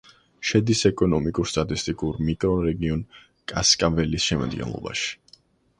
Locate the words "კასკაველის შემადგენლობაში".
3.53-5.17